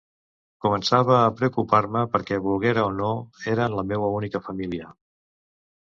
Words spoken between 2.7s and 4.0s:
o no, eren la